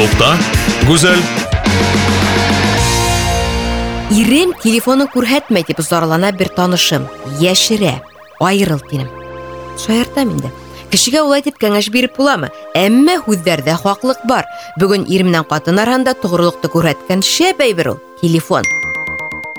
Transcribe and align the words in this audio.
Туҡта, 0.00 0.34
гүзәл. 0.88 1.20
Ирем 4.16 4.52
телефонын 4.62 5.10
күрһәтмәй 5.12 5.66
тип 5.66 5.80
зарлана 5.82 6.30
бер 6.32 6.48
танышым. 6.56 7.08
Йәшерә. 7.40 7.98
Айырыл 8.40 8.80
тинем. 8.90 9.10
Шаяртам 9.82 10.30
инде. 10.36 10.52
Кешегә 10.92 11.24
улай 11.26 11.42
тип 11.42 11.58
кәңәш 11.60 11.90
биреп 11.92 12.16
буламы? 12.16 12.52
Әммә 12.78 13.18
һүҙҙәрҙә 13.26 13.74
хаҡлыҡ 13.82 14.22
бар. 14.30 14.46
Бөгөн 14.80 15.08
ир 15.10 15.26
менән 15.26 15.48
ҡатын 15.50 15.82
араһында 15.82 16.14
тоғролоҡто 16.22 16.70
күрһәткән 16.72 17.26
шәп 17.26 17.60
әйбер 17.66 17.96
ул. 17.96 18.02
Телефон. 18.22 18.64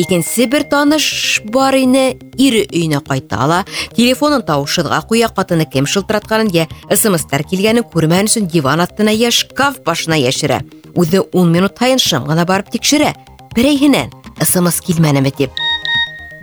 Икенсе 0.00 0.46
бер 0.46 0.64
таныш 0.64 1.40
бар 1.44 1.74
ине, 1.76 2.16
ире 2.38 2.62
өйөнә 2.70 3.02
ҡайта 3.04 3.40
ала, 3.44 3.64
телефонын 3.96 4.44
тауышыҙға 4.46 5.00
ҡуя, 5.10 5.28
ҡатыны 5.34 5.66
кем 5.70 5.88
шылтыратҡанын 5.90 6.52
йә 6.54 6.68
СМС-тар 6.88 7.44
килгәнен 7.50 7.84
күрмәһен 7.84 8.30
өсөн 8.30 8.46
диван 8.48 8.80
аҫтына 8.80 9.12
йә 9.12 9.32
шкаф 9.34 9.82
башына 9.84 10.16
йәшерә. 10.22 10.62
Үҙе 10.96 11.20
10 11.32 11.50
минут 11.52 11.76
һайын 11.78 12.00
шым 12.00 12.24
ғына 12.30 12.46
барып 12.48 12.70
тикшерә. 12.72 13.12
Берәйһенән 13.56 14.14
СМС 14.40 14.80
килмәнеме 14.86 15.30
тип. 15.34 15.50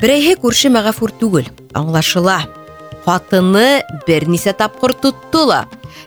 Берәйһе 0.02 0.36
күрше 0.38 0.70
мәғәфүр 0.70 1.16
түгел, 1.18 1.48
аңлашыла. 1.74 2.44
Ҡатыны 3.08 3.82
бер 4.06 4.28
нисә 4.28 4.54
тапҡыр 4.54 4.94
тотто 5.02 5.46
ла. 5.48 5.62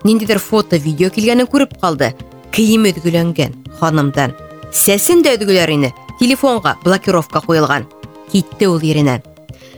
Ниндәйҙер 0.04 0.38
фото, 0.38 0.78
видео 0.78 1.10
килгәнен 1.10 1.48
күреп 1.50 1.74
ҡалды. 1.82 2.12
Кейеме 2.52 2.92
өҙгөләнгән 2.92 3.56
ханымдан. 3.80 4.36
Сәсен 4.70 5.24
дә 5.24 5.34
өҙгөләр 5.38 5.72
ине. 5.74 5.90
Телефонға 6.19 6.77
блокировка 6.83 7.41
ҡуйылған. 7.43 7.87
Китте 8.31 8.69
ул 8.71 8.79
еренән. 8.79 9.23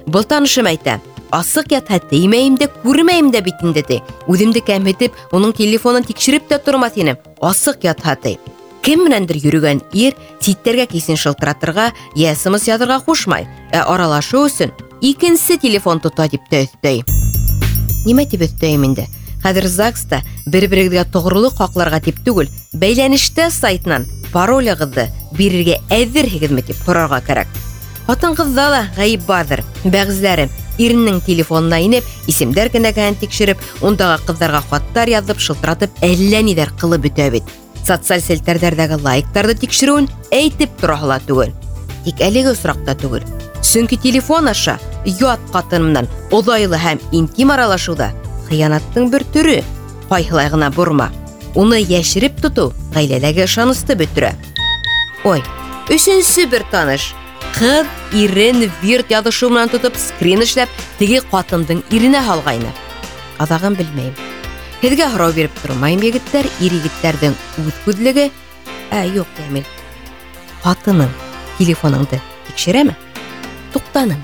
Был 0.06 0.24
танышым 0.24 0.70
әйтә. 0.70 1.00
Асыҡ 1.34 1.74
ятһа 1.74 1.98
теймәйем 2.12 2.56
дә, 2.62 2.70
күрмәйем 2.84 3.32
дә 3.34 3.42
бит 3.44 3.64
инде 3.66 3.84
ти. 3.84 3.98
Үҙемде 4.32 4.62
кәмһетеп, 4.64 5.18
уның 5.36 5.52
телефонын 5.58 6.06
тикшереп 6.08 6.48
тә 6.48 6.62
тормаҫ 6.64 7.02
инем. 7.02 7.18
Асыҡ 7.42 7.84
ятһа 7.90 8.16
ти. 8.16 8.38
Кем 8.86 9.04
менәндер 9.04 9.36
йөрөгән 9.42 9.82
ир 9.92 10.16
ситтәргә 10.40 10.86
кисен 10.94 11.18
шылтыратырға 11.20 11.90
йә 12.16 12.32
смс 12.40 12.70
яҙырға 12.70 13.02
ҡушмай, 13.04 13.44
ә 13.76 13.84
аралашыу 13.84 14.46
өсөн 14.48 14.72
икенсе 15.02 15.58
телефон 15.60 16.00
тота 16.00 16.30
дип 16.32 16.48
тә 16.48 16.64
өҫтәй. 16.64 17.04
Нимә 18.08 18.30
тип 18.32 18.46
өҫтәйем 18.48 18.86
инде? 18.88 19.10
Хәҙер 19.44 19.68
ЗАГСта 19.68 20.22
бер-берегеҙгә 20.48 21.04
тоғролоҡ 21.12 21.60
һаҡларға 21.60 22.00
тип 22.08 22.24
түгел, 22.24 22.48
бәйләнештә 22.72 23.50
сайтынан 23.52 24.08
паролегыҙҙы 24.32 25.10
бирергә 25.39 25.79
әҙерһегеҙме 25.91 26.65
тип 26.67 26.83
һорарға 26.87 27.21
кәрәк. 27.27 27.61
Ҡатын-ҡыҙҙа 28.09 28.67
ла 28.73 28.83
ғәйеп 28.97 29.27
барҙыр. 29.29 29.63
Бәғзеләре 29.85 30.49
иренең 30.79 31.21
телефонына 31.27 31.79
инеп, 31.85 32.07
исемдәр 32.29 32.71
кенәгәһен 32.73 33.19
тикшереп, 33.21 33.61
ундағы 33.85 34.19
ҡыҙҙарға 34.27 34.63
хаттар 34.71 35.13
яҙып, 35.13 35.43
шылтыратып, 35.43 36.01
әллә 36.03 36.43
ниҙәр 36.49 36.73
ҡылып 36.81 37.07
бөтә 37.07 37.29
бит. 37.35 37.53
Социаль 37.87 38.23
селтәрҙәрҙәге 38.23 38.99
лайктарҙы 39.03 39.57
тикшереүен 39.63 40.09
әйтеп 40.35 40.75
тораһы 40.81 41.09
ла 41.11 41.19
түгел. 41.27 41.55
Тик 42.05 42.23
әлеге 42.23 42.53
осраҡта 42.55 42.95
түгел. 42.99 43.25
Сөнки 43.63 43.99
телефон 44.03 44.51
аша 44.51 44.79
ят 45.07 45.43
ҡатын 45.55 45.89
менән 45.89 46.09
оҙайлы 46.35 46.79
һәм 46.79 47.03
интим 47.15 47.51
аралашыуҙа 47.55 48.13
хыянаттың 48.49 49.11
бер 49.11 49.27
төрө. 49.35 49.61
Ҡайһылай 50.11 50.51
ғына 50.55 50.71
борма. 50.75 51.11
Уны 51.59 51.83
йәшереп 51.83 52.41
тотоу 52.43 52.73
ғаиләләге 52.95 53.47
ышанысты 53.47 53.97
бөтөрә. 53.99 54.33
Ой, 55.27 55.43
өсөнсө 55.93 56.49
бер 56.51 56.65
таныш. 56.73 57.13
Ҡыҙ 57.57 57.87
ирен 58.17 58.65
вирт 58.83 59.13
яҙышыу 59.13 59.53
менән 59.53 59.71
тотоп 59.71 59.99
скрин 60.01 60.43
эшләп 60.43 60.73
теге 60.99 61.21
ҡатындың 61.31 61.85
иренә 61.93 62.23
һалғайны. 62.27 62.73
Аҙағын 63.43 63.77
белмәйем. 63.79 64.17
Һеҙгә 64.83 65.07
һорау 65.13 65.35
биреп 65.37 65.55
тормайым, 65.63 66.03
егеттәр, 66.03 66.49
ир 66.59 66.75
егеттәрҙең 66.75 67.37
үҙ 67.63 67.77
күҙлеге. 67.85 68.31
Ә, 68.91 69.05
юҡ, 69.07 69.31
Йәмил. 69.47 69.69
Ҡатының 70.65 71.13
телефоныңды 71.59 72.19
тикшерәме? 72.49 72.97
Туҡтаным. 73.73 74.21